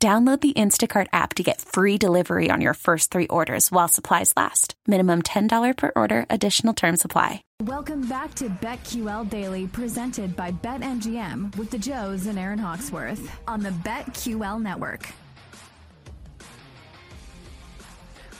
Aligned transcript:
Download 0.00 0.40
the 0.40 0.54
Instacart 0.54 1.08
app 1.12 1.34
to 1.34 1.42
get 1.42 1.60
free 1.60 1.98
delivery 1.98 2.50
on 2.50 2.62
your 2.62 2.72
first 2.72 3.10
three 3.10 3.26
orders 3.26 3.70
while 3.70 3.86
supplies 3.86 4.32
last. 4.34 4.74
Minimum 4.86 5.20
$10 5.20 5.76
per 5.76 5.92
order, 5.94 6.24
additional 6.30 6.72
term 6.72 6.96
supply. 6.96 7.44
Welcome 7.60 8.08
back 8.08 8.34
to 8.36 8.48
BetQL 8.48 9.28
Daily, 9.28 9.66
presented 9.66 10.34
by 10.34 10.52
BetMGM 10.52 11.54
with 11.58 11.70
the 11.70 11.76
Joes 11.76 12.24
and 12.24 12.38
Aaron 12.38 12.58
Hawksworth 12.58 13.30
on 13.46 13.60
the 13.60 13.68
BetQL 13.68 14.62
Network. 14.62 15.06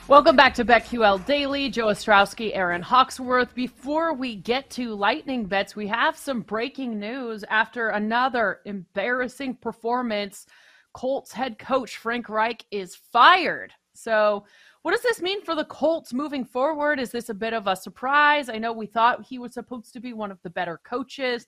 Welcome 0.09 0.37
back 0.37 0.55
to 0.55 0.65
BetQL 0.65 1.27
Daily. 1.27 1.69
Joe 1.69 1.89
Ostrowski, 1.89 2.53
Aaron 2.57 2.81
Hawksworth. 2.81 3.55
Before 3.55 4.15
we 4.15 4.35
get 4.35 4.71
to 4.71 4.95
lightning 4.95 5.45
bets, 5.45 5.77
we 5.77 5.89
have 5.89 6.17
some 6.17 6.41
breaking 6.41 6.99
news 6.99 7.45
after 7.51 7.91
another 7.91 8.61
embarrassing 8.65 9.57
performance. 9.57 10.47
Colts 10.93 11.33
head 11.33 11.59
coach 11.59 11.97
Frank 11.97 12.29
Reich 12.29 12.65
is 12.71 12.97
fired. 12.97 13.73
So, 13.95 14.45
what 14.83 14.93
does 14.93 15.03
this 15.03 15.21
mean 15.21 15.43
for 15.43 15.55
the 15.55 15.65
Colts 15.65 16.13
moving 16.13 16.45
forward? 16.45 16.99
Is 16.99 17.11
this 17.11 17.29
a 17.29 17.35
bit 17.35 17.53
of 17.53 17.67
a 17.67 17.77
surprise? 17.77 18.49
I 18.49 18.59
know 18.59 18.73
we 18.73 18.87
thought 18.87 19.27
he 19.27 19.39
was 19.39 19.53
supposed 19.53 19.93
to 19.93 20.01
be 20.01 20.15
one 20.15 20.31
of 20.31 20.41
the 20.43 20.51
better 20.51 20.81
coaches. 20.85 21.47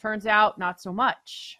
Turns 0.00 0.26
out, 0.26 0.58
not 0.58 0.80
so 0.80 0.92
much. 0.92 1.58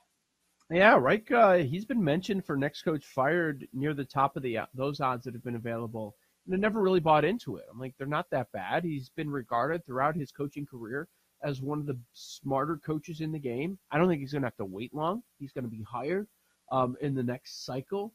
Yeah, 0.70 0.96
Reich. 0.96 1.30
Uh, 1.30 1.56
he's 1.58 1.84
been 1.84 2.02
mentioned 2.02 2.46
for 2.46 2.56
next 2.56 2.82
coach 2.82 3.04
fired 3.04 3.68
near 3.74 3.92
the 3.92 4.04
top 4.04 4.36
of 4.36 4.42
the 4.42 4.60
those 4.74 5.00
odds 5.00 5.24
that 5.24 5.34
have 5.34 5.44
been 5.44 5.56
available. 5.56 6.16
And 6.46 6.54
I 6.54 6.58
never 6.58 6.80
really 6.80 7.00
bought 7.00 7.24
into 7.24 7.56
it. 7.56 7.66
I'm 7.70 7.78
like, 7.78 7.94
they're 7.98 8.06
not 8.06 8.30
that 8.30 8.50
bad. 8.52 8.82
He's 8.82 9.10
been 9.10 9.30
regarded 9.30 9.84
throughout 9.84 10.16
his 10.16 10.32
coaching 10.32 10.66
career 10.66 11.08
as 11.44 11.60
one 11.60 11.78
of 11.78 11.86
the 11.86 11.98
smarter 12.14 12.78
coaches 12.78 13.20
in 13.20 13.32
the 13.32 13.38
game. 13.38 13.78
I 13.90 13.98
don't 13.98 14.08
think 14.08 14.20
he's 14.20 14.32
going 14.32 14.42
to 14.42 14.46
have 14.46 14.56
to 14.56 14.64
wait 14.64 14.94
long. 14.94 15.22
He's 15.38 15.52
going 15.52 15.64
to 15.64 15.70
be 15.70 15.82
hired 15.82 16.26
um, 16.72 16.96
in 17.00 17.14
the 17.14 17.22
next 17.22 17.64
cycle. 17.64 18.12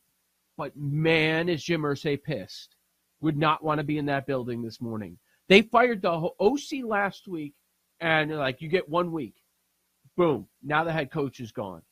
But 0.57 0.75
man, 0.75 1.47
is 1.47 1.63
Jim 1.63 1.83
Irsay 1.83 2.21
pissed. 2.21 2.75
Would 3.21 3.37
not 3.37 3.63
want 3.63 3.79
to 3.79 3.83
be 3.83 3.97
in 3.97 4.07
that 4.07 4.27
building 4.27 4.61
this 4.61 4.81
morning. 4.81 5.17
They 5.47 5.61
fired 5.61 6.01
the 6.01 6.29
OC 6.39 6.83
last 6.83 7.27
week, 7.27 7.53
and 8.01 8.35
like, 8.35 8.61
you 8.61 8.67
get 8.67 8.89
one 8.89 9.11
week. 9.11 9.35
Boom. 10.17 10.47
Now 10.63 10.83
the 10.83 10.91
head 10.91 11.11
coach 11.11 11.39
is 11.39 11.51
gone. 11.51 11.83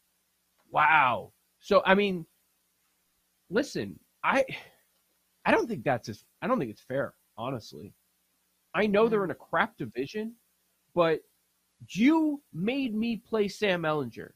Wow. 0.71 1.31
So 1.59 1.81
I 1.85 1.95
mean, 1.95 2.25
listen, 3.49 3.99
I 4.23 4.45
I 5.45 5.51
don't 5.51 5.67
think 5.67 5.83
that's 5.83 6.09
as, 6.09 6.25
I 6.41 6.47
don't 6.47 6.59
think 6.59 6.71
it's 6.71 6.81
fair, 6.81 7.13
honestly. 7.37 7.93
I 8.73 8.87
know 8.87 9.07
they're 9.07 9.23
in 9.23 9.31
a 9.31 9.35
crap 9.35 9.77
division, 9.77 10.33
but 10.93 11.21
you 11.89 12.41
made 12.51 12.95
me 12.95 13.17
play 13.17 13.47
Sam 13.47 13.83
Ehlinger. 13.83 14.31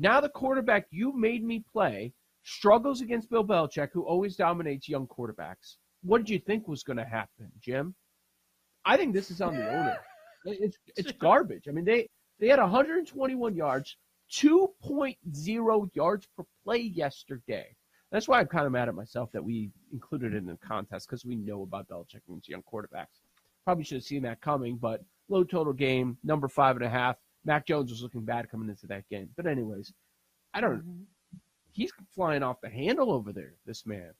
Now 0.00 0.20
the 0.20 0.28
quarterback 0.28 0.86
you 0.90 1.12
made 1.12 1.42
me 1.42 1.64
play 1.72 2.12
struggles 2.44 3.00
against 3.00 3.30
Bill 3.30 3.44
Belichick, 3.44 3.88
who 3.92 4.02
always 4.02 4.36
dominates 4.36 4.88
young 4.88 5.08
quarterbacks. 5.08 5.78
What 6.02 6.18
did 6.18 6.30
you 6.30 6.38
think 6.38 6.68
was 6.68 6.84
going 6.84 6.98
to 6.98 7.04
happen, 7.04 7.50
Jim? 7.60 7.96
I 8.84 8.96
think 8.96 9.12
this 9.12 9.32
is 9.32 9.40
on 9.40 9.56
the 9.56 9.68
owner. 9.68 9.98
It's 10.44 10.78
it's 10.96 11.12
garbage. 11.12 11.64
I 11.68 11.72
mean, 11.72 11.84
they 11.84 12.08
they 12.38 12.46
had 12.46 12.60
121 12.60 13.56
yards, 13.56 13.96
2.0 14.32 15.90
yards 15.94 16.28
per 16.36 16.44
play 16.64 16.78
yesterday. 16.78 17.66
That's 18.12 18.28
why 18.28 18.38
I'm 18.38 18.46
kind 18.46 18.64
of 18.64 18.72
mad 18.72 18.88
at 18.88 18.94
myself 18.94 19.30
that 19.32 19.44
we 19.44 19.72
included 19.92 20.32
it 20.32 20.38
in 20.38 20.46
the 20.46 20.56
contest 20.56 21.08
because 21.08 21.26
we 21.26 21.34
know 21.34 21.62
about 21.62 21.88
Belichick 21.88 22.22
and 22.28 22.40
young 22.46 22.62
quarterbacks. 22.62 23.20
Probably 23.64 23.82
should 23.82 23.96
have 23.96 24.04
seen 24.04 24.22
that 24.22 24.40
coming, 24.40 24.76
but 24.76 25.02
low 25.28 25.42
total 25.42 25.72
game, 25.72 26.16
number 26.22 26.46
five 26.48 26.76
and 26.76 26.84
a 26.84 26.88
half. 26.88 27.16
Mac 27.48 27.66
Jones 27.66 27.90
was 27.90 28.02
looking 28.02 28.26
bad 28.26 28.50
coming 28.50 28.68
into 28.68 28.86
that 28.88 29.08
game. 29.08 29.30
But 29.34 29.46
anyways, 29.46 29.90
I 30.52 30.60
don't. 30.60 30.80
Mm-hmm. 30.80 31.02
He's 31.72 31.90
flying 32.14 32.42
off 32.42 32.60
the 32.60 32.68
handle 32.68 33.10
over 33.10 33.32
there. 33.32 33.54
This 33.64 33.86
man, 33.86 34.12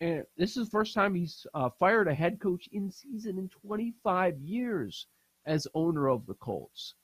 and 0.00 0.24
this 0.36 0.56
is 0.56 0.66
the 0.66 0.70
first 0.72 0.92
time 0.92 1.14
he's 1.14 1.46
uh, 1.54 1.70
fired 1.78 2.08
a 2.08 2.14
head 2.14 2.40
coach 2.40 2.68
in 2.72 2.90
season 2.90 3.38
in 3.38 3.48
25 3.48 4.36
years 4.40 5.06
as 5.46 5.68
owner 5.74 6.08
of 6.08 6.26
the 6.26 6.34
Colts. 6.34 6.94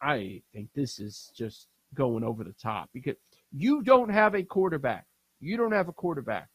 I 0.00 0.42
think 0.52 0.68
this 0.74 1.00
is 1.00 1.32
just 1.34 1.66
going 1.94 2.22
over 2.22 2.44
the 2.44 2.54
top 2.62 2.90
because 2.94 3.16
you 3.50 3.82
don't 3.82 4.10
have 4.10 4.36
a 4.36 4.44
quarterback. 4.44 5.06
You 5.40 5.56
don't 5.56 5.72
have 5.72 5.88
a 5.88 5.92
quarterback. 5.92 6.48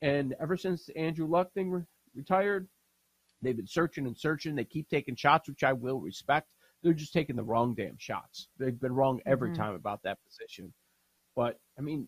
And 0.00 0.34
ever 0.40 0.56
since 0.56 0.88
Andrew 0.96 1.26
Luck 1.26 1.52
thing 1.52 1.70
re- 1.70 1.82
retired, 2.14 2.66
they've 3.42 3.56
been 3.56 3.66
searching 3.66 4.06
and 4.06 4.16
searching. 4.16 4.54
They 4.54 4.64
keep 4.64 4.88
taking 4.88 5.16
shots, 5.16 5.50
which 5.50 5.64
I 5.64 5.74
will 5.74 6.00
respect. 6.00 6.48
They're 6.86 6.94
just 6.94 7.12
taking 7.12 7.34
the 7.34 7.42
wrong 7.42 7.74
damn 7.74 7.98
shots. 7.98 8.46
They've 8.60 8.80
been 8.80 8.94
wrong 8.94 9.20
every 9.26 9.50
mm-hmm. 9.50 9.60
time 9.60 9.74
about 9.74 10.04
that 10.04 10.18
position. 10.24 10.72
But 11.34 11.58
I 11.76 11.82
mean, 11.82 12.06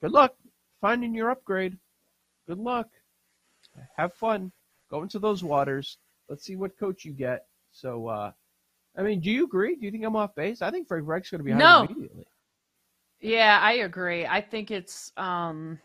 good 0.00 0.12
luck 0.12 0.34
finding 0.80 1.14
your 1.14 1.30
upgrade. 1.30 1.76
Good 2.48 2.56
luck. 2.56 2.88
Have 3.98 4.14
fun. 4.14 4.50
Go 4.90 5.02
into 5.02 5.18
those 5.18 5.44
waters. 5.44 5.98
Let's 6.30 6.46
see 6.46 6.56
what 6.56 6.78
coach 6.78 7.04
you 7.04 7.12
get. 7.12 7.44
So, 7.70 8.08
uh, 8.08 8.32
I 8.96 9.02
mean, 9.02 9.20
do 9.20 9.30
you 9.30 9.44
agree? 9.44 9.76
Do 9.76 9.84
you 9.84 9.90
think 9.90 10.04
I'm 10.04 10.16
off 10.16 10.34
base? 10.34 10.62
I 10.62 10.70
think 10.70 10.88
Frank 10.88 11.06
Reich's 11.06 11.30
going 11.30 11.40
to 11.40 11.44
be 11.44 11.50
hired 11.50 11.60
no. 11.62 11.84
immediately. 11.84 12.24
Yeah, 13.20 13.58
I 13.60 13.72
agree. 13.72 14.24
I 14.24 14.40
think 14.40 14.70
it's 14.70 15.12
um 15.18 15.78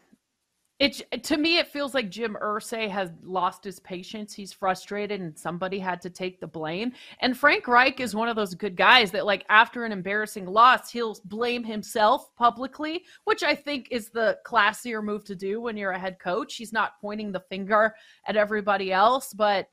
it 0.80 1.24
to 1.24 1.36
me, 1.36 1.58
it 1.58 1.68
feels 1.68 1.94
like 1.94 2.10
Jim 2.10 2.38
Irsay 2.42 2.90
has 2.90 3.12
lost 3.22 3.66
his 3.66 3.82
patience. 3.82 4.34
He's 4.34 4.54
frustrated, 4.54 5.20
and 5.20 5.38
somebody 5.38 5.78
had 5.78 6.02
to 6.02 6.10
take 6.10 6.40
the 6.40 6.48
blame. 6.48 6.94
And 7.20 7.38
Frank 7.38 7.68
Reich 7.68 8.00
is 8.00 8.16
one 8.16 8.30
of 8.30 8.38
those 8.38 8.56
good 8.56 8.78
guys 8.78 9.12
that, 9.12 9.26
like, 9.26 9.46
after 9.50 9.84
an 9.84 9.92
embarrassing 9.92 10.46
loss, 10.46 10.90
he'll 10.90 11.18
blame 11.26 11.66
himself 11.66 12.34
publicly, 12.38 13.04
which 13.26 13.44
I 13.44 13.56
think 13.56 13.90
is 13.92 14.10
the 14.10 14.38
classier 14.48 15.04
move 15.04 15.26
to 15.26 15.36
do 15.36 15.60
when 15.60 15.76
you're 15.76 15.92
a 15.92 16.00
head 16.00 16.18
coach. 16.18 16.56
He's 16.56 16.72
not 16.72 16.94
pointing 17.02 17.34
the 17.34 17.44
finger 17.50 17.94
at 18.26 18.38
everybody 18.38 18.94
else, 18.94 19.34
but 19.34 19.68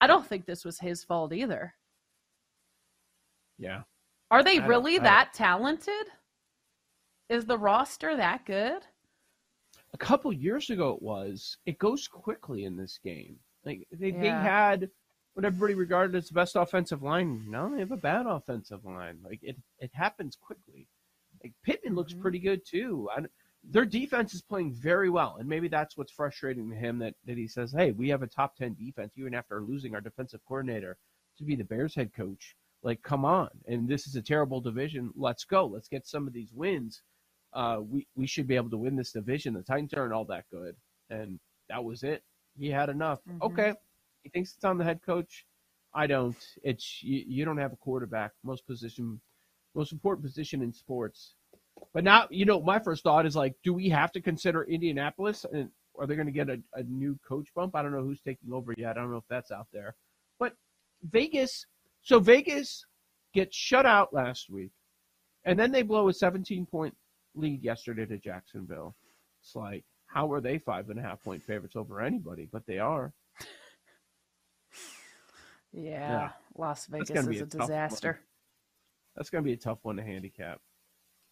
I 0.00 0.06
don't 0.06 0.26
think 0.26 0.46
this 0.46 0.64
was 0.64 0.78
his 0.78 1.02
fault 1.02 1.32
either. 1.32 1.74
Yeah. 3.58 3.82
Are 4.30 4.44
they 4.44 4.60
really 4.60 4.98
that 4.98 5.34
talented? 5.34 6.06
Is 7.28 7.46
the 7.46 7.58
roster 7.58 8.16
that 8.16 8.46
good? 8.46 8.82
A 9.94 9.98
couple 9.98 10.32
years 10.32 10.70
ago 10.70 10.94
it 10.94 11.02
was. 11.02 11.56
It 11.66 11.78
goes 11.78 12.08
quickly 12.08 12.64
in 12.64 12.76
this 12.76 12.98
game. 13.02 13.38
Like 13.64 13.86
they, 13.92 14.08
yeah. 14.08 14.20
they 14.20 14.28
had 14.28 14.90
what 15.34 15.44
everybody 15.44 15.74
regarded 15.74 16.16
as 16.16 16.28
the 16.28 16.34
best 16.34 16.56
offensive 16.56 17.02
line. 17.02 17.46
Now 17.48 17.68
they 17.68 17.80
have 17.80 17.92
a 17.92 17.96
bad 17.96 18.26
offensive 18.26 18.84
line. 18.84 19.18
Like 19.24 19.40
it, 19.42 19.56
it 19.78 19.90
happens 19.94 20.36
quickly. 20.36 20.88
Like 21.42 21.52
Pittman 21.64 21.94
looks 21.94 22.12
mm-hmm. 22.12 22.22
pretty 22.22 22.38
good 22.38 22.62
too. 22.66 23.08
I, 23.14 23.22
their 23.64 23.84
defense 23.84 24.34
is 24.34 24.42
playing 24.42 24.72
very 24.74 25.08
well, 25.08 25.36
and 25.38 25.48
maybe 25.48 25.68
that's 25.68 25.96
what's 25.96 26.12
frustrating 26.12 26.68
to 26.70 26.76
him. 26.76 26.98
That 26.98 27.14
that 27.26 27.36
he 27.36 27.46
says, 27.46 27.72
"Hey, 27.72 27.92
we 27.92 28.08
have 28.08 28.22
a 28.22 28.26
top 28.26 28.56
ten 28.56 28.74
defense, 28.74 29.12
even 29.16 29.34
after 29.34 29.62
losing 29.62 29.94
our 29.94 30.00
defensive 30.00 30.40
coordinator 30.46 30.98
to 31.38 31.44
be 31.44 31.54
the 31.54 31.64
Bears 31.64 31.94
head 31.94 32.12
coach. 32.12 32.56
Like, 32.82 33.02
come 33.02 33.24
on! 33.24 33.50
And 33.66 33.88
this 33.88 34.06
is 34.08 34.16
a 34.16 34.22
terrible 34.22 34.60
division. 34.60 35.12
Let's 35.14 35.44
go. 35.44 35.66
Let's 35.66 35.88
get 35.88 36.06
some 36.06 36.26
of 36.26 36.32
these 36.32 36.52
wins." 36.52 37.02
Uh, 37.54 37.78
we 37.80 38.06
we 38.14 38.26
should 38.26 38.46
be 38.46 38.56
able 38.56 38.70
to 38.70 38.76
win 38.76 38.96
this 38.96 39.12
division. 39.12 39.54
The 39.54 39.62
Titans 39.62 39.94
aren't 39.94 40.12
all 40.12 40.24
that 40.26 40.44
good, 40.50 40.74
and 41.10 41.38
that 41.68 41.82
was 41.82 42.02
it. 42.02 42.22
He 42.58 42.68
had 42.68 42.88
enough. 42.88 43.20
Mm-hmm. 43.28 43.42
Okay, 43.42 43.74
he 44.22 44.30
thinks 44.30 44.54
it's 44.54 44.64
on 44.64 44.78
the 44.78 44.84
head 44.84 45.00
coach. 45.04 45.46
I 45.94 46.06
don't. 46.06 46.36
It's 46.62 47.02
you, 47.02 47.24
you 47.26 47.44
don't 47.44 47.58
have 47.58 47.72
a 47.72 47.76
quarterback. 47.76 48.32
Most 48.44 48.66
position, 48.66 49.20
most 49.74 49.92
important 49.92 50.24
position 50.24 50.62
in 50.62 50.72
sports. 50.72 51.34
But 51.94 52.04
now, 52.04 52.26
you 52.30 52.44
know, 52.44 52.60
my 52.60 52.78
first 52.78 53.02
thought 53.02 53.26
is 53.26 53.36
like, 53.36 53.54
do 53.64 53.74
we 53.74 53.88
have 53.88 54.12
to 54.12 54.20
consider 54.20 54.64
Indianapolis 54.64 55.44
and 55.52 55.68
are 55.98 56.06
they 56.06 56.14
going 56.14 56.26
to 56.26 56.32
get 56.32 56.48
a, 56.48 56.58
a 56.74 56.82
new 56.84 57.18
coach 57.26 57.48
bump? 57.54 57.74
I 57.76 57.82
don't 57.82 57.92
know 57.92 58.02
who's 58.02 58.20
taking 58.20 58.52
over 58.52 58.74
yet. 58.76 58.96
I 58.96 59.00
don't 59.00 59.10
know 59.10 59.18
if 59.18 59.28
that's 59.28 59.50
out 59.50 59.66
there. 59.72 59.94
But 60.38 60.54
Vegas, 61.02 61.66
so 62.02 62.18
Vegas 62.18 62.84
gets 63.34 63.56
shut 63.56 63.86
out 63.86 64.12
last 64.12 64.48
week, 64.50 64.72
and 65.44 65.58
then 65.58 65.72
they 65.72 65.82
blow 65.82 66.08
a 66.08 66.12
17 66.12 66.66
point 66.66 66.94
lead 67.34 67.62
yesterday 67.62 68.06
to 68.06 68.18
Jacksonville. 68.18 68.94
It's 69.42 69.54
like, 69.56 69.84
how 70.06 70.30
are 70.32 70.40
they 70.40 70.58
five 70.58 70.90
and 70.90 70.98
a 70.98 71.02
half 71.02 71.22
point 71.22 71.42
favorites 71.42 71.76
over 71.76 72.00
anybody? 72.00 72.48
But 72.50 72.66
they 72.66 72.78
are. 72.78 73.12
Yeah, 75.72 75.82
yeah. 75.82 76.30
Las 76.56 76.86
Vegas 76.86 77.10
is 77.10 77.40
a, 77.40 77.44
a 77.44 77.46
disaster. 77.46 78.20
That's 79.16 79.30
going 79.30 79.42
to 79.42 79.48
be 79.48 79.54
a 79.54 79.56
tough 79.56 79.78
one 79.82 79.96
to 79.96 80.02
handicap. 80.02 80.60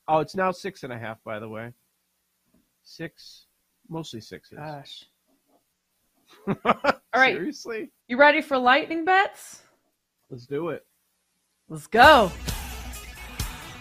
Oh, 0.09 0.21
it's 0.21 0.35
now 0.35 0.51
six 0.51 0.83
and 0.83 0.93
a 0.93 0.99
half, 0.99 1.23
by 1.23 1.39
the 1.39 1.49
way. 1.49 1.73
Six, 2.83 3.47
mostly 3.89 4.21
sixes. 4.21 4.59
Gosh. 4.59 5.05
All 6.65 6.93
right. 7.15 7.35
Seriously? 7.35 7.91
You 8.09 8.17
ready 8.17 8.41
for 8.41 8.57
lightning 8.57 9.05
bets? 9.05 9.63
Let's 10.31 10.47
do 10.47 10.71
it. 10.71 10.87
Let's 11.69 11.87
go. 11.87 12.33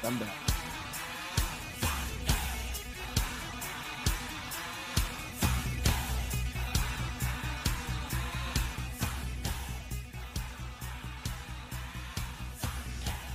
Back. 0.02 0.49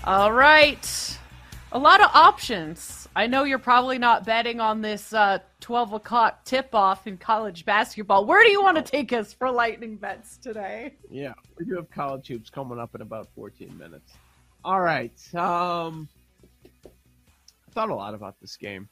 All 0.06 0.34
right. 0.34 1.18
A 1.72 1.78
lot 1.78 2.02
of 2.02 2.10
options. 2.12 3.08
I 3.16 3.26
know 3.26 3.44
you're 3.44 3.58
probably 3.58 3.96
not 3.96 4.26
betting 4.26 4.60
on 4.60 4.82
this 4.82 5.14
uh, 5.14 5.38
12 5.60 5.94
o'clock 5.94 6.44
tip 6.44 6.74
off 6.74 7.06
in 7.06 7.16
college 7.16 7.64
basketball. 7.64 8.26
Where 8.26 8.44
do 8.44 8.50
you 8.50 8.62
want 8.62 8.76
to 8.76 8.82
take 8.82 9.14
us 9.14 9.32
for 9.32 9.50
lightning 9.50 9.96
bets 9.96 10.36
today? 10.36 10.92
Yeah, 11.08 11.32
we 11.58 11.64
do 11.64 11.76
have 11.76 11.90
college 11.90 12.28
hoops 12.28 12.50
coming 12.50 12.78
up 12.78 12.94
in 12.94 13.00
about 13.00 13.28
14 13.34 13.78
minutes. 13.78 14.12
All 14.62 14.80
right. 14.80 15.18
Um, 15.34 16.06
I 16.84 17.72
thought 17.72 17.88
a 17.88 17.94
lot 17.94 18.12
about 18.12 18.38
this 18.42 18.58
game. 18.58 18.90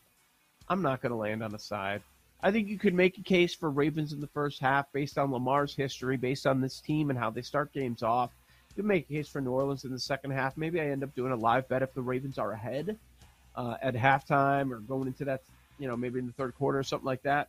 I'm 0.70 0.80
not 0.80 1.02
going 1.02 1.12
to 1.12 1.16
land 1.16 1.42
on 1.42 1.54
a 1.54 1.58
side. 1.58 2.00
I 2.42 2.50
think 2.50 2.68
you 2.68 2.78
could 2.78 2.94
make 2.94 3.18
a 3.18 3.22
case 3.22 3.54
for 3.54 3.70
Ravens 3.70 4.14
in 4.14 4.20
the 4.20 4.28
first 4.28 4.60
half 4.60 4.86
based 4.94 5.18
on 5.18 5.30
Lamar's 5.30 5.74
history, 5.74 6.16
based 6.16 6.46
on 6.46 6.62
this 6.62 6.80
team 6.80 7.10
and 7.10 7.18
how 7.18 7.28
they 7.28 7.42
start 7.42 7.70
games 7.74 8.02
off 8.02 8.30
could 8.76 8.84
make 8.84 9.08
a 9.10 9.14
case 9.14 9.28
for 9.28 9.40
New 9.40 9.50
Orleans 9.50 9.84
in 9.84 9.90
the 9.90 9.98
second 9.98 10.32
half. 10.32 10.56
Maybe 10.56 10.80
I 10.80 10.88
end 10.88 11.02
up 11.02 11.14
doing 11.14 11.32
a 11.32 11.36
live 11.36 11.68
bet 11.68 11.82
if 11.82 11.94
the 11.94 12.02
Ravens 12.02 12.38
are 12.38 12.52
ahead 12.52 12.96
uh, 13.56 13.76
at 13.82 13.94
halftime 13.94 14.70
or 14.72 14.78
going 14.78 15.06
into 15.08 15.24
that, 15.26 15.42
you 15.78 15.88
know, 15.88 15.96
maybe 15.96 16.18
in 16.18 16.26
the 16.26 16.32
third 16.32 16.54
quarter 16.54 16.78
or 16.78 16.82
something 16.82 17.06
like 17.06 17.22
that. 17.22 17.48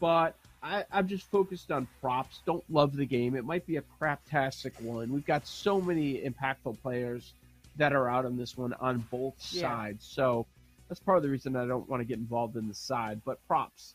But 0.00 0.34
I, 0.62 0.84
I'm 0.92 1.08
just 1.08 1.30
focused 1.30 1.70
on 1.70 1.86
props. 2.00 2.40
Don't 2.44 2.64
love 2.70 2.96
the 2.96 3.06
game. 3.06 3.36
It 3.36 3.44
might 3.44 3.66
be 3.66 3.76
a 3.76 3.82
craptastic 4.00 4.80
one. 4.80 5.12
We've 5.12 5.26
got 5.26 5.46
so 5.46 5.80
many 5.80 6.20
impactful 6.22 6.80
players 6.82 7.32
that 7.76 7.92
are 7.92 8.08
out 8.08 8.26
on 8.26 8.36
this 8.36 8.56
one 8.56 8.74
on 8.74 8.98
both 9.10 9.34
yeah. 9.50 9.62
sides. 9.62 10.04
So 10.04 10.46
that's 10.88 11.00
part 11.00 11.16
of 11.16 11.22
the 11.22 11.30
reason 11.30 11.56
I 11.56 11.66
don't 11.66 11.88
want 11.88 12.00
to 12.00 12.04
get 12.04 12.18
involved 12.18 12.56
in 12.56 12.68
the 12.68 12.74
side. 12.74 13.22
But 13.24 13.38
props. 13.46 13.94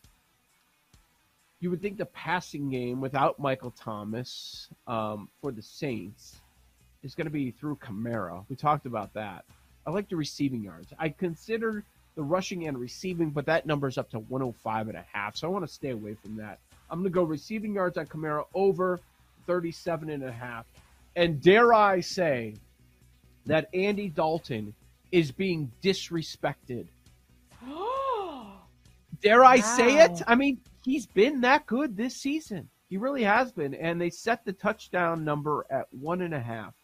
You 1.60 1.70
would 1.70 1.82
think 1.82 1.98
the 1.98 2.06
passing 2.06 2.70
game 2.70 3.00
without 3.00 3.38
Michael 3.38 3.72
Thomas 3.72 4.68
um, 4.86 5.28
for 5.40 5.50
the 5.50 5.62
Saints 5.62 6.36
is 7.08 7.14
going 7.14 7.26
to 7.26 7.32
be 7.32 7.50
through 7.50 7.76
Kamara. 7.76 8.44
We 8.50 8.54
talked 8.54 8.84
about 8.84 9.14
that. 9.14 9.46
I 9.86 9.90
like 9.90 10.10
the 10.10 10.16
receiving 10.16 10.62
yards. 10.62 10.92
I 10.98 11.08
consider 11.08 11.82
the 12.16 12.22
rushing 12.22 12.66
and 12.66 12.76
receiving, 12.76 13.30
but 13.30 13.46
that 13.46 13.64
number 13.64 13.88
is 13.88 13.96
up 13.96 14.10
to 14.10 14.18
105 14.18 14.88
and 14.88 14.98
a 14.98 15.04
half. 15.10 15.34
So 15.36 15.48
I 15.48 15.50
want 15.50 15.66
to 15.66 15.72
stay 15.72 15.90
away 15.90 16.14
from 16.22 16.36
that. 16.36 16.58
I'm 16.90 16.98
going 16.98 17.10
to 17.10 17.14
go 17.14 17.22
receiving 17.22 17.72
yards 17.72 17.96
on 17.96 18.06
Kamara 18.06 18.44
over 18.54 19.00
37 19.46 20.10
and 20.10 20.22
a 20.22 20.30
half. 20.30 20.66
And 21.16 21.40
dare 21.40 21.72
I 21.72 22.00
say 22.00 22.56
that 23.46 23.70
Andy 23.72 24.10
Dalton 24.10 24.74
is 25.10 25.32
being 25.32 25.72
disrespected. 25.82 26.88
dare 29.22 29.44
I 29.44 29.56
wow. 29.56 29.62
say 29.62 30.04
it? 30.04 30.20
I 30.26 30.34
mean, 30.34 30.60
he's 30.84 31.06
been 31.06 31.40
that 31.40 31.64
good 31.64 31.96
this 31.96 32.16
season. 32.16 32.68
He 32.90 32.98
really 32.98 33.24
has 33.24 33.50
been. 33.50 33.72
And 33.72 33.98
they 33.98 34.10
set 34.10 34.44
the 34.44 34.52
touchdown 34.52 35.24
number 35.24 35.64
at 35.70 35.86
one 35.90 36.20
and 36.20 36.34
a 36.34 36.40
half 36.40 36.74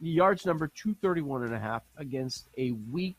yards 0.00 0.46
number 0.46 0.68
231 0.68 1.44
and 1.44 1.54
a 1.54 1.58
half 1.58 1.82
against 1.96 2.48
a 2.58 2.72
weak 2.90 3.16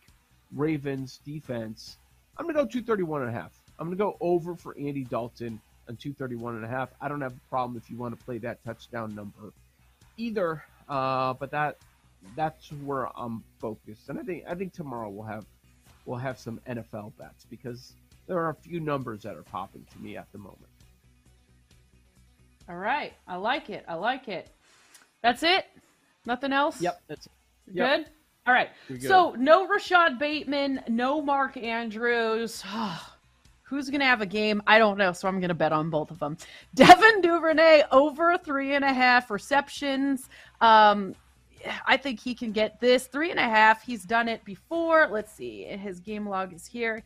Ravens 0.53 1.19
defense. 1.23 1.97
I'm 2.37 2.45
going 2.45 2.55
to 2.55 2.63
go 2.63 2.67
231 2.67 3.21
and 3.21 3.29
a 3.29 3.33
half. 3.33 3.51
I'm 3.79 3.87
going 3.87 3.97
to 3.97 4.03
go 4.03 4.17
over 4.19 4.55
for 4.55 4.75
Andy 4.77 5.03
Dalton 5.03 5.59
on 5.87 5.95
231 5.95 6.55
and 6.55 6.65
a 6.65 6.67
half. 6.67 6.89
I 6.99 7.07
don't 7.07 7.21
have 7.21 7.33
a 7.33 7.49
problem 7.49 7.77
if 7.77 7.89
you 7.89 7.97
want 7.97 8.17
to 8.17 8.25
play 8.25 8.37
that 8.39 8.63
touchdown 8.63 9.15
number 9.15 9.53
either. 10.17 10.63
Uh, 10.89 11.33
but 11.33 11.51
that 11.51 11.77
that's 12.35 12.71
where 12.83 13.07
I'm 13.17 13.43
focused. 13.59 14.09
And 14.09 14.19
I 14.19 14.23
think 14.23 14.43
I 14.47 14.55
think 14.55 14.73
tomorrow 14.73 15.09
we'll 15.09 15.25
have 15.25 15.45
we'll 16.05 16.19
have 16.19 16.39
some 16.39 16.59
NFL 16.67 17.13
bets 17.17 17.45
because 17.49 17.93
there 18.27 18.37
are 18.37 18.49
a 18.49 18.55
few 18.55 18.79
numbers 18.79 19.23
that 19.23 19.35
are 19.35 19.43
popping 19.43 19.85
to 19.91 19.99
me 19.99 20.17
at 20.17 20.31
the 20.31 20.37
moment. 20.37 20.67
All 22.69 22.75
right. 22.75 23.13
I 23.27 23.35
like 23.35 23.69
it. 23.69 23.83
I 23.87 23.95
like 23.95 24.27
it. 24.27 24.49
That's 25.21 25.43
it. 25.43 25.65
Nothing 26.25 26.53
else? 26.53 26.81
Yep. 26.81 27.01
That's 27.07 27.27
yep. 27.71 28.05
good. 28.05 28.11
All 28.47 28.53
right. 28.53 28.69
So 28.99 29.35
no 29.37 29.67
Rashod 29.67 30.17
Bateman, 30.17 30.81
no 30.87 31.21
Mark 31.21 31.57
Andrews. 31.57 32.63
Who's 33.63 33.89
going 33.89 34.01
to 34.01 34.05
have 34.05 34.21
a 34.21 34.25
game? 34.25 34.61
I 34.67 34.79
don't 34.79 34.97
know. 34.97 35.13
So 35.13 35.29
I'm 35.29 35.39
going 35.39 35.49
to 35.49 35.55
bet 35.55 35.71
on 35.71 35.89
both 35.89 36.11
of 36.11 36.19
them. 36.19 36.37
Devin 36.75 37.21
Duvernay 37.21 37.83
over 37.91 38.37
three 38.37 38.75
and 38.75 38.83
a 38.83 38.91
half 38.91 39.31
receptions. 39.31 40.27
Um, 40.59 41.15
I 41.85 41.95
think 41.95 42.19
he 42.19 42.35
can 42.35 42.51
get 42.51 42.81
this 42.81 43.07
three 43.07 43.31
and 43.31 43.39
a 43.39 43.43
half. 43.43 43.83
He's 43.83 44.03
done 44.03 44.27
it 44.27 44.43
before. 44.43 45.07
Let's 45.09 45.31
see. 45.31 45.63
His 45.63 45.99
game 45.99 46.27
log 46.27 46.53
is 46.53 46.65
here. 46.65 47.03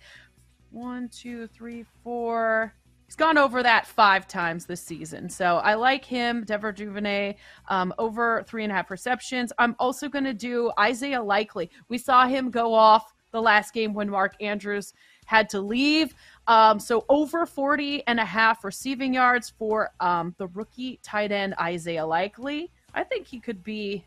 One, 0.71 1.09
two, 1.09 1.47
three, 1.47 1.85
four. 2.03 2.73
He's 3.05 3.15
gone 3.15 3.37
over 3.37 3.61
that 3.61 3.85
five 3.85 4.27
times 4.27 4.65
this 4.65 4.81
season. 4.81 5.29
So 5.29 5.57
I 5.57 5.75
like 5.75 6.03
him, 6.03 6.43
Devin 6.43 6.73
Duvernay, 6.75 7.35
um, 7.69 7.93
over 7.97 8.43
three 8.47 8.63
and 8.63 8.71
a 8.71 8.75
half 8.75 8.89
receptions. 8.89 9.53
I'm 9.57 9.75
also 9.79 10.09
going 10.09 10.25
to 10.25 10.33
do 10.33 10.71
Isaiah 10.79 11.21
Likely. 11.21 11.69
We 11.87 11.97
saw 11.97 12.27
him 12.27 12.49
go 12.49 12.73
off 12.73 13.13
the 13.31 13.41
last 13.41 13.73
game 13.73 13.93
when 13.93 14.09
Mark 14.09 14.33
Andrews 14.41 14.93
had 15.25 15.49
to 15.49 15.59
leave. 15.59 16.15
Um, 16.47 16.79
so 16.79 17.05
over 17.09 17.45
40 17.45 18.07
and 18.07 18.19
a 18.19 18.25
half 18.25 18.63
receiving 18.63 19.13
yards 19.13 19.49
for 19.49 19.91
um, 19.99 20.33
the 20.37 20.47
rookie 20.47 20.99
tight 21.03 21.31
end 21.31 21.53
Isaiah 21.59 22.05
Likely. 22.05 22.71
I 22.93 23.03
think 23.03 23.27
he 23.27 23.39
could 23.39 23.63
be 23.63 24.05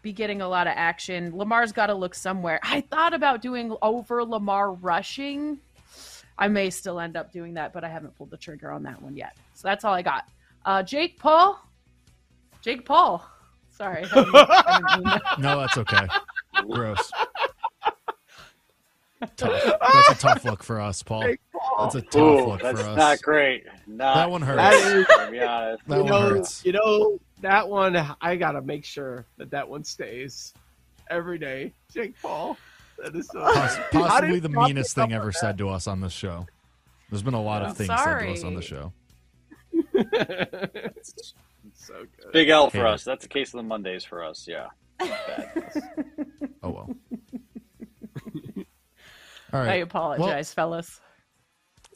be 0.00 0.12
getting 0.12 0.40
a 0.40 0.48
lot 0.48 0.68
of 0.68 0.74
action. 0.76 1.36
Lamar's 1.36 1.72
got 1.72 1.86
to 1.86 1.94
look 1.94 2.14
somewhere. 2.14 2.60
I 2.62 2.82
thought 2.82 3.14
about 3.14 3.42
doing 3.42 3.76
over 3.82 4.24
Lamar 4.24 4.72
rushing 4.72 5.58
I 6.38 6.48
may 6.48 6.70
still 6.70 7.00
end 7.00 7.16
up 7.16 7.32
doing 7.32 7.54
that, 7.54 7.72
but 7.72 7.84
I 7.84 7.88
haven't 7.88 8.16
pulled 8.16 8.30
the 8.30 8.36
trigger 8.36 8.70
on 8.70 8.84
that 8.84 9.02
one 9.02 9.16
yet. 9.16 9.36
So 9.54 9.66
that's 9.66 9.84
all 9.84 9.92
I 9.92 10.02
got. 10.02 10.28
Uh, 10.64 10.82
Jake 10.82 11.18
Paul. 11.18 11.60
Jake 12.62 12.84
Paul. 12.84 13.26
Sorry. 13.70 14.04
no, 15.38 15.60
that's 15.60 15.78
okay. 15.78 16.06
Gross. 16.70 17.10
Tough. 19.36 19.78
That's 19.80 20.10
a 20.10 20.14
tough 20.14 20.44
look 20.44 20.62
for 20.62 20.80
us, 20.80 21.02
Paul. 21.02 21.34
That's 21.80 21.96
a 21.96 22.02
tough 22.02 22.16
Ooh, 22.22 22.46
look 22.50 22.60
for 22.60 22.66
us. 22.68 22.76
That's 22.82 22.96
not 22.96 23.22
great. 23.22 23.64
Not 23.88 24.14
that 24.14 24.30
one 24.30 24.42
hurts. 24.42 24.56
That, 24.58 24.74
is, 24.74 25.06
that 25.08 25.96
you 25.96 26.02
one 26.04 26.06
know, 26.06 26.20
hurts. 26.20 26.64
You 26.64 26.72
know, 26.72 27.18
that 27.40 27.68
one, 27.68 27.96
I 28.20 28.36
got 28.36 28.52
to 28.52 28.62
make 28.62 28.84
sure 28.84 29.26
that 29.36 29.50
that 29.50 29.68
one 29.68 29.82
stays 29.82 30.54
every 31.10 31.38
day. 31.38 31.72
Jake 31.92 32.14
Paul. 32.22 32.56
That 33.02 33.14
is 33.14 33.28
so 33.28 33.40
possibly 33.92 34.40
the 34.40 34.48
meanest 34.48 34.94
thing 34.94 35.12
ever 35.12 35.32
said 35.32 35.58
to 35.58 35.68
us 35.68 35.86
on 35.86 36.00
this 36.00 36.12
show. 36.12 36.46
There's 37.10 37.22
been 37.22 37.34
a 37.34 37.42
lot 37.42 37.62
of 37.62 37.76
things 37.76 37.88
sorry. 37.88 38.20
said 38.20 38.26
to 38.26 38.32
us 38.32 38.44
on 38.44 38.54
the 38.54 38.62
show. 38.62 38.92
so 41.74 41.94
good. 42.00 42.32
Big 42.32 42.48
L 42.48 42.70
for 42.70 42.86
us. 42.86 43.04
That's 43.04 43.22
the 43.22 43.28
case 43.28 43.54
of 43.54 43.58
the 43.58 43.62
Mondays 43.62 44.04
for 44.04 44.24
us. 44.24 44.46
Yeah. 44.48 44.66
oh 46.62 46.70
well. 46.70 46.90
All 49.50 49.60
right. 49.60 49.68
I 49.68 49.74
apologize, 49.76 50.54
well, 50.56 50.66
fellas. 50.66 51.00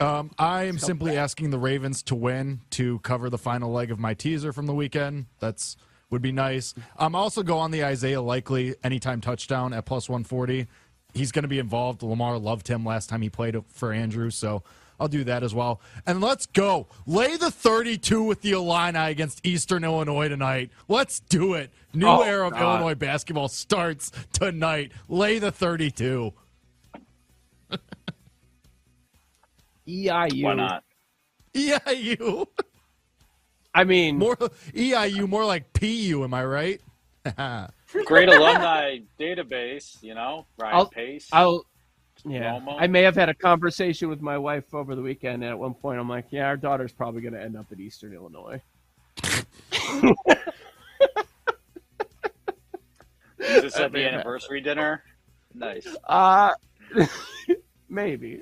Um, 0.01 0.31
I 0.39 0.65
am 0.65 0.79
simply 0.79 1.17
asking 1.17 1.51
the 1.51 1.59
Ravens 1.59 2.03
to 2.05 2.15
win 2.15 2.61
to 2.71 2.99
cover 3.01 3.29
the 3.29 3.39
final 3.39 3.71
leg 3.71 3.91
of 3.91 3.99
my 3.99 4.15
teaser 4.15 4.53
from 4.53 4.67
the 4.67 4.75
weekend. 4.75 5.27
That's 5.39 5.77
would 6.11 6.23
be 6.23 6.33
nice. 6.33 6.75
I'm 6.99 7.07
um, 7.07 7.15
also 7.15 7.43
go 7.43 7.59
on 7.59 7.71
the 7.71 7.85
Isaiah 7.85 8.21
Likely 8.21 8.75
anytime 8.85 9.21
touchdown 9.21 9.73
at 9.73 9.87
plus 9.87 10.09
140 10.09 10.67
he's 11.15 11.33
going 11.33 11.43
to 11.43 11.49
be 11.49 11.59
involved. 11.59 12.03
Lamar 12.03 12.39
loved 12.39 12.69
him 12.69 12.85
last 12.85 13.09
time 13.09 13.23
he 13.23 13.31
played 13.31 13.57
for 13.69 13.93
Andrew, 13.93 14.31
so 14.31 14.63
I'll 14.99 15.09
do 15.09 15.25
that 15.25 15.43
as 15.43 15.55
well. 15.55 15.81
And 16.07 16.21
let's 16.21 16.47
go. 16.47 16.87
Lay 17.07 17.37
the 17.37 17.51
32 17.51 18.23
with 18.23 18.43
the 18.43 18.53
Illini 18.53 19.11
against 19.11 19.45
Eastern 19.45 19.85
Illinois 19.85 20.29
tonight. 20.29 20.71
Let's 20.89 21.21
do 21.21 21.55
it. 21.55 21.71
New 21.93 22.07
oh, 22.07 22.23
era 22.23 22.47
of 22.47 22.53
God. 22.53 22.63
Illinois 22.63 22.95
basketball 22.95 23.49
starts 23.49 24.13
tonight. 24.33 24.93
Lay 25.09 25.39
the 25.39 25.51
32. 25.51 26.33
EIU. 29.89 30.43
Why 30.45 30.55
not? 30.55 30.85
EIU. 31.55 32.47
I 33.75 33.85
mean, 33.85 34.19
More 34.19 34.37
EIU, 34.37 35.29
more 35.29 35.45
like 35.45 35.73
PU. 35.73 36.23
Am 36.23 36.35
I 36.35 36.45
right? 36.45 36.81
Great 38.07 38.29
alumni 38.29 38.99
database, 39.21 40.03
you 40.03 40.15
know, 40.15 40.47
Ryan 40.59 40.75
I'll- 40.77 40.87
Pace. 40.89 41.29
I'll. 41.33 41.67
Yeah, 42.25 42.61
Romo. 42.61 42.77
I 42.79 42.87
may 42.87 43.03
have 43.03 43.17
had 43.17 43.29
a 43.31 43.35
conversation 43.35 44.09
with 44.09 44.21
my 44.21 44.39
wife 44.39 44.73
over 44.75 44.95
the 44.95 45.03
weekend, 45.03 45.43
and 45.43 45.51
at 45.51 45.59
one 45.59 45.75
point, 45.75 45.99
I'm 45.99 46.09
like, 46.09 46.27
"Yeah, 46.31 46.47
our 46.47 46.57
daughter's 46.57 46.93
probably 46.93 47.21
going 47.21 47.35
to 47.35 47.43
end 47.43 47.57
up 47.57 47.67
at 47.73 47.81
Eastern 47.81 48.13
Illinois." 48.15 48.61
Is 53.39 53.63
this 53.63 53.77
at 53.77 53.91
the 53.91 53.99
may 53.99 54.03
have- 54.05 54.15
anniversary 54.15 54.61
dinner? 54.61 55.03
Nice. 55.55 55.87
Uh 56.09 56.51
maybe. 57.89 58.41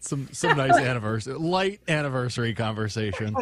some 0.00 0.28
some 0.32 0.56
nice 0.56 0.76
anniversary, 0.76 1.34
light 1.34 1.80
anniversary 1.88 2.54
conversation. 2.54 3.34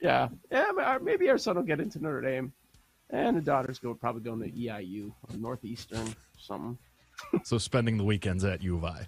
Yeah, 0.00 0.28
yeah. 0.52 0.98
Maybe 1.02 1.30
our 1.30 1.38
son 1.38 1.56
will 1.56 1.62
get 1.62 1.80
into 1.80 1.98
Notre 2.00 2.20
Dame, 2.20 2.52
and 3.10 3.36
the 3.36 3.40
daughter's 3.40 3.78
go 3.78 3.94
probably 3.94 4.22
going 4.22 4.40
to 4.40 4.50
EIU 4.50 5.08
or 5.08 5.34
uh, 5.34 5.36
Northeastern 5.38 6.14
something. 6.38 6.78
So 7.44 7.58
spending 7.58 7.96
the 7.96 8.02
weekends 8.04 8.42
at 8.44 8.60
U 8.62 8.76
of 8.76 8.84
I, 8.84 9.06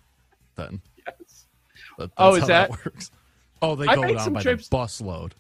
then. 0.54 0.80
Yes. 1.06 1.46
That- 1.98 2.10
Oh, 2.16 2.34
is 2.36 2.42
how 2.42 2.46
that- 2.46 2.70
works? 2.70 3.10
Oh, 3.60 3.74
they 3.74 3.86
go 3.86 4.14
down 4.14 4.32
by 4.32 4.42
trips- 4.42 4.68
the 4.68 4.76
busload. 4.76 5.32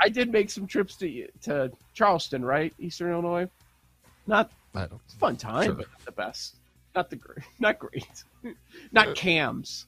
I 0.00 0.08
did 0.08 0.32
make 0.32 0.50
some 0.50 0.66
trips 0.66 0.96
to 0.96 1.26
to 1.42 1.70
Charleston, 1.94 2.44
right, 2.44 2.72
Eastern 2.80 3.12
Illinois. 3.12 3.48
Not 4.26 4.50
I 4.74 4.86
don't. 4.86 5.00
it's 5.04 5.14
a 5.14 5.18
fun 5.18 5.36
time, 5.36 5.64
Sure. 5.66 5.74
but 5.74 5.86
not 5.90 6.04
the 6.04 6.12
best. 6.12 6.56
Not 6.96 7.10
the 7.10 7.16
great. 7.16 7.44
Not 7.60 7.78
great. 7.78 8.24
not 8.92 9.08
uh, 9.08 9.14
cams. 9.14 9.86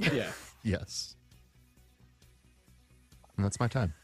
yeah. 0.00 0.30
Yes. 0.64 1.14
And 3.36 3.44
that's 3.44 3.60
my 3.60 3.68
time. 3.68 3.94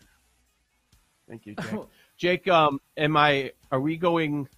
Thank 1.28 1.44
you, 1.46 1.54
Jake. 1.56 1.80
Jake, 2.16 2.48
um, 2.48 2.80
am 2.96 3.16
I? 3.16 3.52
Are 3.70 3.80
we 3.80 3.96
going 3.96 4.48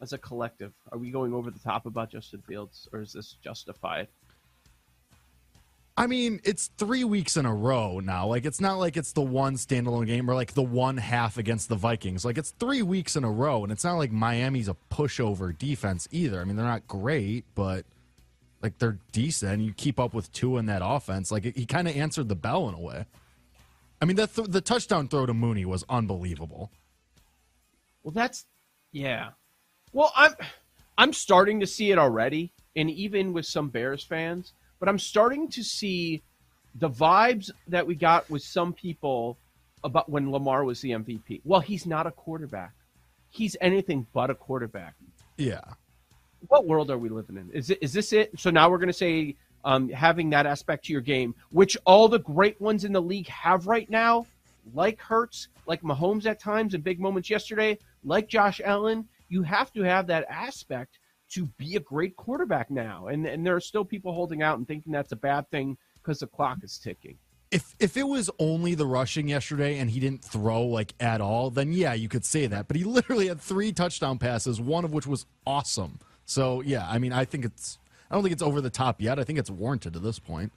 as 0.00 0.12
a 0.12 0.18
collective? 0.18 0.72
Are 0.90 0.98
we 0.98 1.10
going 1.10 1.32
over 1.32 1.50
the 1.50 1.58
top 1.58 1.86
about 1.86 2.10
Justin 2.10 2.42
Fields, 2.46 2.88
or 2.92 3.00
is 3.00 3.12
this 3.12 3.36
justified? 3.42 4.08
I 5.96 6.06
mean, 6.06 6.40
it's 6.44 6.70
three 6.78 7.04
weeks 7.04 7.36
in 7.36 7.44
a 7.44 7.54
row 7.54 8.00
now. 8.00 8.26
Like, 8.26 8.46
it's 8.46 8.60
not 8.60 8.78
like 8.78 8.96
it's 8.96 9.12
the 9.12 9.20
one 9.20 9.56
standalone 9.56 10.06
game 10.06 10.30
or 10.30 10.34
like 10.34 10.54
the 10.54 10.62
one 10.62 10.96
half 10.96 11.36
against 11.36 11.68
the 11.68 11.74
Vikings. 11.74 12.24
Like, 12.24 12.38
it's 12.38 12.52
three 12.52 12.80
weeks 12.80 13.16
in 13.16 13.24
a 13.24 13.30
row, 13.30 13.62
and 13.62 13.70
it's 13.70 13.84
not 13.84 13.94
like 13.94 14.10
Miami's 14.10 14.68
a 14.68 14.76
pushover 14.90 15.56
defense 15.56 16.08
either. 16.10 16.40
I 16.40 16.44
mean, 16.44 16.56
they're 16.56 16.64
not 16.64 16.88
great, 16.88 17.44
but 17.54 17.84
like 18.62 18.78
they're 18.78 18.98
decent. 19.12 19.62
You 19.62 19.74
keep 19.74 20.00
up 20.00 20.14
with 20.14 20.32
two 20.32 20.56
in 20.56 20.66
that 20.66 20.80
offense. 20.82 21.30
Like, 21.30 21.44
he 21.44 21.66
kind 21.66 21.86
of 21.86 21.94
answered 21.94 22.28
the 22.28 22.36
bell 22.36 22.68
in 22.68 22.74
a 22.74 22.80
way. 22.80 23.04
I 24.00 24.06
mean, 24.06 24.16
that 24.16 24.34
th- 24.34 24.48
the 24.48 24.62
touchdown 24.62 25.08
throw 25.08 25.26
to 25.26 25.34
Mooney 25.34 25.66
was 25.66 25.84
unbelievable. 25.88 26.70
Well, 28.02 28.12
that's 28.12 28.44
yeah. 28.92 29.30
Well, 29.92 30.12
I'm 30.16 30.34
I'm 30.98 31.12
starting 31.12 31.60
to 31.60 31.66
see 31.66 31.90
it 31.90 31.98
already, 31.98 32.52
and 32.76 32.90
even 32.90 33.32
with 33.32 33.46
some 33.46 33.68
Bears 33.68 34.04
fans, 34.04 34.52
but 34.78 34.88
I'm 34.88 34.98
starting 34.98 35.48
to 35.50 35.62
see 35.62 36.22
the 36.74 36.90
vibes 36.90 37.50
that 37.68 37.86
we 37.86 37.94
got 37.94 38.28
with 38.30 38.42
some 38.42 38.72
people 38.72 39.36
about 39.82 40.08
when 40.08 40.30
Lamar 40.30 40.64
was 40.64 40.80
the 40.80 40.90
MVP. 40.90 41.40
Well, 41.44 41.60
he's 41.60 41.86
not 41.86 42.06
a 42.06 42.10
quarterback. 42.10 42.72
He's 43.30 43.56
anything 43.60 44.06
but 44.12 44.30
a 44.30 44.34
quarterback. 44.34 44.94
Yeah. 45.36 45.60
What 46.48 46.66
world 46.66 46.90
are 46.90 46.98
we 46.98 47.08
living 47.08 47.36
in? 47.36 47.50
Is 47.52 47.70
it 47.70 47.78
is 47.80 47.92
this 47.92 48.12
it? 48.12 48.38
So 48.38 48.50
now 48.50 48.70
we're 48.70 48.78
going 48.78 48.88
to 48.88 48.92
say 48.92 49.36
um, 49.64 49.88
having 49.88 50.30
that 50.30 50.46
aspect 50.46 50.86
to 50.86 50.92
your 50.92 51.02
game, 51.02 51.34
which 51.50 51.76
all 51.84 52.08
the 52.08 52.18
great 52.18 52.60
ones 52.60 52.84
in 52.84 52.92
the 52.92 53.02
league 53.02 53.28
have 53.28 53.66
right 53.66 53.88
now, 53.90 54.26
like 54.74 55.00
Hurts, 55.00 55.48
like 55.66 55.82
Mahomes 55.82 56.26
at 56.26 56.40
times 56.40 56.74
in 56.74 56.80
big 56.80 57.00
moments 57.00 57.28
yesterday, 57.30 57.78
like 58.04 58.28
Josh 58.28 58.60
Allen. 58.64 59.08
You 59.28 59.42
have 59.42 59.72
to 59.74 59.82
have 59.82 60.06
that 60.08 60.26
aspect 60.28 60.98
to 61.30 61.46
be 61.56 61.76
a 61.76 61.80
great 61.80 62.16
quarterback 62.16 62.70
now, 62.70 63.06
and 63.08 63.26
and 63.26 63.46
there 63.46 63.54
are 63.54 63.60
still 63.60 63.84
people 63.84 64.12
holding 64.12 64.42
out 64.42 64.58
and 64.58 64.66
thinking 64.66 64.92
that's 64.92 65.12
a 65.12 65.16
bad 65.16 65.48
thing 65.50 65.76
because 66.02 66.18
the 66.20 66.26
clock 66.26 66.58
is 66.62 66.78
ticking. 66.78 67.16
If 67.50 67.74
if 67.78 67.96
it 67.96 68.04
was 68.04 68.30
only 68.38 68.74
the 68.74 68.86
rushing 68.86 69.28
yesterday 69.28 69.78
and 69.78 69.90
he 69.90 70.00
didn't 70.00 70.24
throw 70.24 70.64
like 70.64 70.94
at 71.00 71.20
all, 71.20 71.50
then 71.50 71.72
yeah, 71.72 71.94
you 71.94 72.08
could 72.08 72.24
say 72.24 72.46
that. 72.46 72.68
But 72.68 72.76
he 72.76 72.84
literally 72.98 73.28
had 73.28 73.40
three 73.40 73.72
touchdown 73.72 74.18
passes, 74.18 74.60
one 74.60 74.84
of 74.84 74.92
which 74.92 75.06
was 75.06 75.26
awesome. 75.46 75.98
So 76.24 76.60
yeah, 76.60 76.86
I 76.88 76.98
mean, 76.98 77.12
I 77.12 77.24
think 77.24 77.44
it's 77.44 77.78
I 78.10 78.14
don't 78.14 78.22
think 78.22 78.32
it's 78.32 78.42
over 78.42 78.60
the 78.60 78.70
top 78.70 79.00
yet. 79.00 79.18
I 79.18 79.24
think 79.24 79.38
it's 79.38 79.50
warranted 79.50 79.92
to 79.94 79.98
this 80.00 80.18
point. 80.18 80.52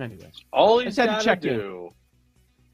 Anyways, 0.00 0.44
All 0.52 0.80
I 0.80 0.84
he's 0.84 0.96
just 0.96 0.98
had 0.98 1.06
to 1.06 1.12
got 1.12 1.18
to 1.20 1.24
check 1.24 1.44
in. 1.44 1.58
do, 1.58 1.90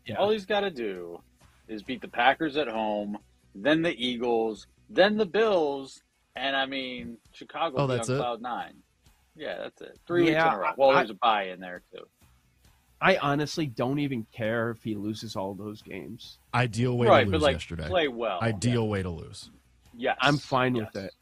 yeah, 0.06 0.14
all 0.16 0.30
he's 0.30 0.46
got 0.46 0.60
to 0.60 0.70
do, 0.70 1.20
is 1.68 1.82
beat 1.82 2.00
the 2.00 2.08
Packers 2.08 2.56
at 2.56 2.68
home, 2.68 3.18
then 3.54 3.82
the 3.82 3.94
Eagles, 3.94 4.66
then 4.90 5.16
the 5.16 5.26
Bills, 5.26 6.02
and 6.36 6.56
I 6.56 6.66
mean 6.66 7.18
Chicago 7.32 7.76
Oh, 7.78 7.86
be 7.86 7.94
that's 7.96 8.08
on 8.08 8.16
it? 8.16 8.18
cloud 8.18 8.42
nine. 8.42 8.74
Yeah, 9.36 9.56
that's 9.58 9.80
it. 9.82 9.98
Three 10.06 10.22
weeks 10.22 10.32
Yeah, 10.32 10.48
in 10.48 10.54
a 10.54 10.58
row. 10.58 10.70
Well, 10.76 10.90
I- 10.90 10.94
there's 10.96 11.10
a 11.10 11.14
bye 11.14 11.44
in 11.44 11.60
there 11.60 11.82
too. 11.92 12.04
I 13.00 13.16
honestly 13.18 13.66
don't 13.66 14.00
even 14.00 14.26
care 14.32 14.70
if 14.70 14.82
he 14.82 14.96
loses 14.96 15.36
all 15.36 15.54
those 15.54 15.82
games. 15.82 16.38
Ideal 16.52 16.98
way 16.98 17.06
right, 17.06 17.24
to 17.24 17.30
but 17.30 17.34
lose 17.34 17.42
like 17.42 17.52
yesterday. 17.54 17.86
play 17.86 18.08
well. 18.08 18.40
Ideal 18.42 18.88
way 18.88 19.04
to 19.04 19.10
lose. 19.10 19.50
Yeah, 19.96 20.14
I'm 20.20 20.36
fine 20.36 20.74
yes. 20.74 20.88
with 20.92 21.04
it. 21.04 21.12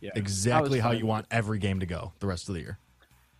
Yeah, 0.00 0.10
Exactly 0.14 0.78
how 0.78 0.92
you 0.92 1.04
want 1.06 1.26
every 1.32 1.58
game 1.58 1.80
to 1.80 1.86
go 1.86 2.12
the 2.20 2.28
rest 2.28 2.48
of 2.48 2.54
the 2.54 2.60
year. 2.60 2.78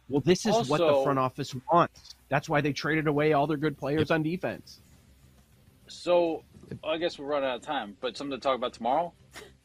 Well, 0.09 0.21
this 0.21 0.47
is 0.47 0.69
what 0.69 0.79
the 0.79 1.03
front 1.05 1.19
office 1.19 1.55
wants. 1.71 2.15
That's 2.29 2.49
why 2.49 2.61
they 2.61 2.73
traded 2.73 3.07
away 3.07 3.33
all 3.35 3.47
their 3.47 3.57
good 3.57 3.77
players 3.79 4.11
on 4.11 4.23
defense. 4.23 4.81
So 5.89 6.43
I 6.85 6.97
guess 6.99 7.19
we're 7.19 7.27
running 7.27 7.49
out 7.49 7.57
of 7.57 7.63
time, 7.63 7.97
but 8.01 8.17
something 8.17 8.39
to 8.39 8.43
talk 8.43 8.57
about 8.57 8.73
tomorrow. 8.73 9.13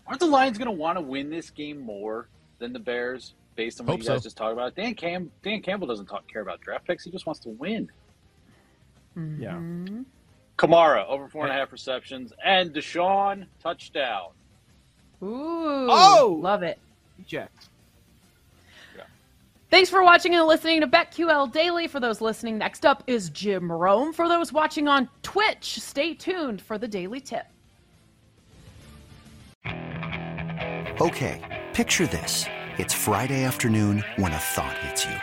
Aren't 0.07 0.19
the 0.19 0.27
Lions 0.27 0.57
going 0.57 0.67
to 0.67 0.71
want 0.71 0.97
to 0.97 1.01
win 1.01 1.29
this 1.29 1.49
game 1.49 1.79
more 1.79 2.27
than 2.59 2.73
the 2.73 2.79
Bears, 2.79 3.33
based 3.55 3.79
on 3.79 3.85
what 3.85 3.93
Hope 3.93 4.03
you 4.03 4.07
guys 4.07 4.17
so. 4.19 4.23
just 4.23 4.37
talked 4.37 4.53
about? 4.53 4.75
Dan 4.75 4.93
Cam 4.93 5.31
Dan 5.43 5.61
Campbell 5.61 5.87
doesn't 5.87 6.05
talk, 6.05 6.27
care 6.27 6.41
about 6.41 6.61
draft 6.61 6.85
picks; 6.85 7.03
he 7.03 7.11
just 7.11 7.25
wants 7.25 7.39
to 7.41 7.49
win. 7.49 7.89
Mm-hmm. 9.17 9.41
Yeah. 9.41 10.03
Kamara 10.57 11.07
over 11.07 11.27
four 11.27 11.45
and 11.45 11.51
a 11.51 11.55
half 11.55 11.71
receptions 11.71 12.33
and 12.43 12.71
Deshaun 12.71 13.47
touchdown. 13.61 14.29
Ooh. 15.23 15.87
Oh! 15.89 16.37
Love 16.39 16.63
it. 16.63 16.79
Eject. 17.19 17.69
Thanks 19.71 19.89
for 19.89 20.03
watching 20.03 20.35
and 20.35 20.45
listening 20.47 20.81
to 20.81 20.87
BetQL 20.87 21.49
Daily. 21.49 21.87
For 21.87 22.01
those 22.01 22.19
listening, 22.19 22.57
next 22.57 22.85
up 22.85 23.05
is 23.07 23.29
Jim 23.29 23.71
Rome. 23.71 24.11
For 24.11 24.27
those 24.27 24.51
watching 24.51 24.89
on 24.89 25.07
Twitch, 25.23 25.79
stay 25.79 26.13
tuned 26.13 26.61
for 26.61 26.77
the 26.77 26.89
daily 26.89 27.21
tip. 27.21 27.45
Okay, 30.99 31.63
picture 31.71 32.05
this. 32.05 32.47
It's 32.77 32.93
Friday 32.93 33.45
afternoon 33.45 34.03
when 34.17 34.33
a 34.33 34.37
thought 34.37 34.77
hits 34.79 35.05
you. 35.05 35.15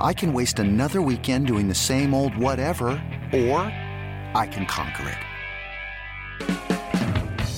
I 0.00 0.14
can 0.14 0.32
waste 0.32 0.58
another 0.58 1.02
weekend 1.02 1.46
doing 1.46 1.68
the 1.68 1.74
same 1.74 2.14
old 2.14 2.34
whatever, 2.38 2.88
or 3.34 3.60
I 4.34 4.48
can 4.50 4.64
conquer 4.64 5.10
it. 5.10 5.27